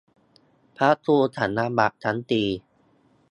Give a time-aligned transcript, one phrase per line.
[0.77, 2.43] พระครูสัญญาบัตรชั้นตรี